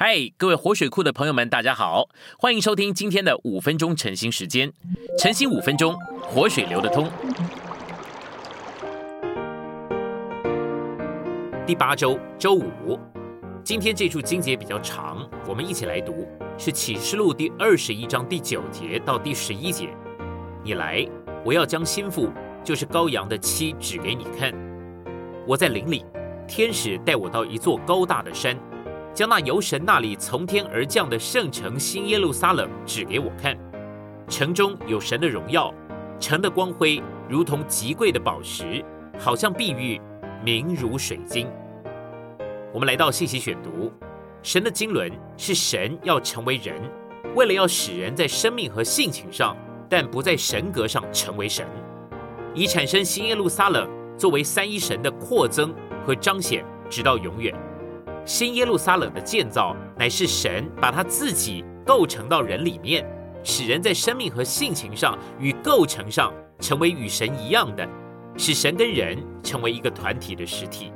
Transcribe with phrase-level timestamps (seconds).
[0.00, 2.08] 嗨，各位活水库的朋友们，大家好，
[2.38, 4.72] 欢迎收听今天的五分钟晨兴时间。
[5.18, 7.10] 晨兴五分钟，活水流得通。
[11.66, 12.96] 第八周周五，
[13.64, 19.88] 今天这处经节比较长，我们一起来读，是启示录第二十一章第九节到第十一节。
[20.62, 21.04] 你来，
[21.44, 22.30] 我要将心腹，
[22.62, 24.54] 就是羔羊的妻指给你看。
[25.44, 26.04] 我在林里，
[26.46, 28.56] 天使带我到一座高大的山。
[29.18, 33.58] 将那由神那里从天而降的圣城新耶路撒冷指给我看，
[34.28, 35.74] 城中有神的荣耀，
[36.20, 38.80] 城的光辉如同极贵的宝石，
[39.18, 40.00] 好像碧玉，
[40.44, 41.48] 明如水晶。
[42.72, 43.90] 我们来到信息选读，
[44.40, 46.80] 神的经纶是神要成为人，
[47.34, 49.56] 为了要使人在生命和性情上，
[49.90, 51.66] 但不在神格上成为神，
[52.54, 55.74] 以产生新耶路撒冷作为三一神的扩增
[56.06, 57.52] 和彰显，直到永远。
[58.28, 63.02] 新耶路撒冷的建造，乃是神把他自己构成到人里面，
[63.42, 66.30] 使人在生命和性情上与构成上
[66.60, 67.88] 成为与神一样的，
[68.36, 70.92] 使神跟人成为一个团体的实体。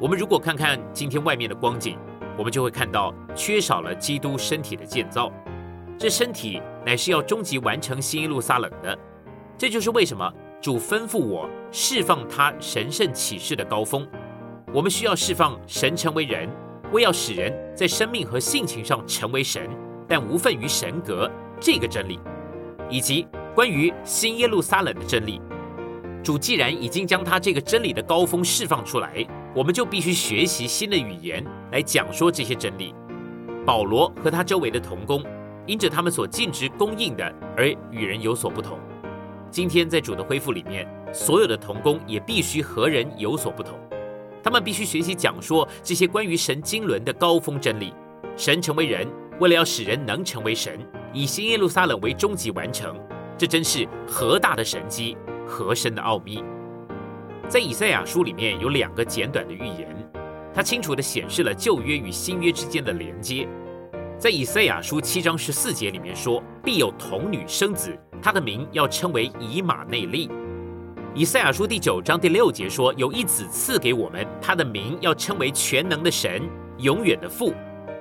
[0.00, 1.96] 我们如果看看今天外面的光景，
[2.36, 5.32] 我们就会看到缺少了基督身体的建造。
[5.96, 8.98] 这身体乃是要终极完成新耶路撒冷的。
[9.56, 10.28] 这就是为什么
[10.60, 14.04] 主吩咐我释放他神圣启示的高峰。
[14.72, 16.46] 我们需要释放神成为人，
[16.92, 19.66] 为要使人在生命和性情上成为神，
[20.06, 22.20] 但无份于神格这个真理，
[22.90, 25.40] 以及关于新耶路撒冷的真理。
[26.22, 32.94] 主既然已经将他这个真理的高峰释放出来，我们就必须学习新的语言来讲说这些真理。
[33.64, 35.24] 保罗和他周围的同工，
[35.64, 37.24] 因着他们所尽职供应的
[37.56, 38.78] 而与人有所不同。
[39.50, 43.78] 今天在主的恢复里面，所有的同工也必须和人有所不同。
[44.42, 47.92] 他们必须学习讲说这些关于神经纶的高峰真理。
[48.36, 49.06] 神成为人，
[49.40, 50.78] 为了要使人能成为神，
[51.12, 52.96] 以新耶路撒冷为终极完成。
[53.36, 56.42] 这真是何大的神机，何深的奥秘！
[57.48, 59.88] 在以赛亚书里面有两个简短的预言，
[60.52, 63.48] 它清楚地显示了旧约与新约之间的连接。
[64.18, 70.28] 在以赛亚书七章十四节里面说：“必有童女生子，他的名要称为以马内利。”
[71.18, 77.52] 以赛亚书第九章第六节说：“有一子赐给我们，他的名要称为全能的神，永远的父。”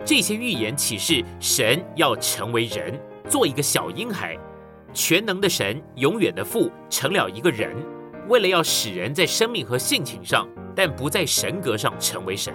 [0.05, 2.93] 这些预言启示神要成为人，
[3.27, 4.37] 做一个小婴孩。
[4.93, 7.75] 全能的神，永远的父，成了一个人，
[8.27, 12.53] 为了要使人在生命和性情上，但不在神格上成为神。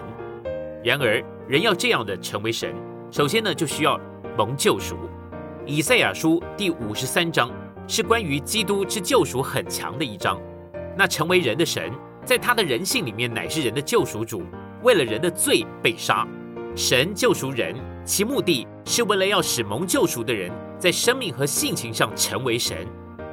[0.85, 2.73] 然而，人要这样的成为神，
[3.11, 3.99] 首先呢，就需要
[4.39, 4.95] 蒙救赎。
[5.67, 7.51] 以赛亚书第五十三章
[7.89, 10.41] 是关于基督之救赎很强的一章。
[10.97, 11.91] 那成为人的神，
[12.25, 14.43] 在他的人性里面乃是人的救赎主，
[14.83, 16.27] 为了人的罪被杀。
[16.75, 22.77] 神救赎人，其目的是为了要使蒙救赎的人在生命和性情上成为神，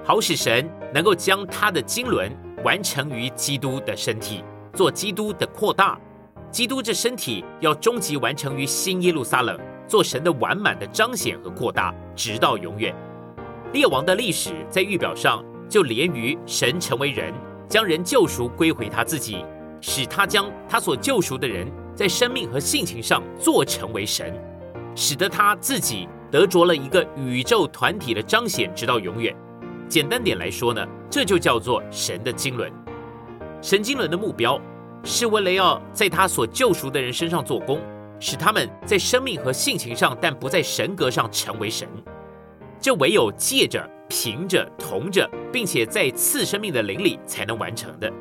[0.04, 2.32] 好使神能够将他的经纶
[2.64, 4.44] 完成于基督的身体，
[4.74, 5.98] 做基督的扩大。
[6.52, 12.94] 基督这身体要终极完成于新耶路撒冷，做神的完满的彰显和扩大，直到永远。
[13.72, 17.32] 列王的历史在预表上就连于神成为人。
[17.70, 19.46] 将人救赎归回他自己，
[19.80, 24.34] 使他将他所救赎的人在生命和性情上做成为神，
[24.96, 29.36] 使得他自己得着了一个宇宙团体的彰显，直到永远。
[29.88, 32.72] 简单点来说呢，这就叫做神的经纶。
[33.62, 34.60] 神经纶的目标
[35.04, 37.80] 是为了要在他所救赎的人身上做工，
[38.20, 41.88] 使他们在生命和性情上，但不在神格上成为神。
[42.80, 43.88] 这唯有借着。
[44.10, 48.12] 凭着同着，并且在次生命的灵里才能完成的。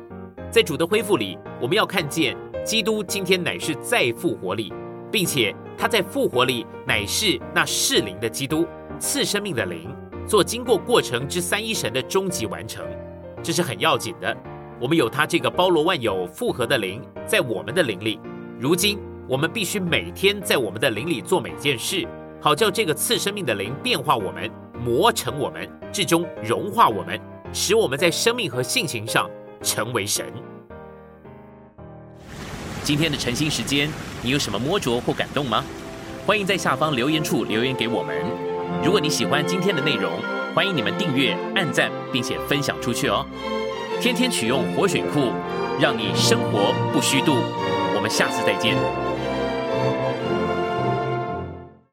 [0.51, 4.71] 在主的恢复里，我们要看见基督今天乃是在复活里，
[5.11, 8.65] 并且他在复活里乃是那适灵的基督，
[8.99, 9.89] 次生命的灵，
[10.27, 12.85] 做经过过程之三一神的终极完成。
[13.41, 14.35] 这是很要紧的。
[14.79, 18.19] 我们有他这个包罗万有复合的灵在我们的灵里。
[18.59, 22.07] 如今我们必须每天在我们的灵里做每件事，
[22.39, 24.49] 好叫这个次生命的灵变化我们。
[24.83, 27.19] 磨成我们，至终融化我们，
[27.53, 29.29] 使我们在生命和性情上
[29.61, 30.25] 成为神。
[32.83, 33.89] 今天的晨兴时间，
[34.21, 35.63] 你有什么摸着或感动吗？
[36.25, 38.15] 欢迎在下方留言处留言给我们。
[38.83, 40.11] 如果你喜欢今天的内容，
[40.55, 43.25] 欢迎你们订阅、按赞，并且分享出去哦。
[43.99, 45.31] 天天取用活水库，
[45.79, 47.35] 让你生活不虚度。
[47.95, 49.18] 我们下次再见。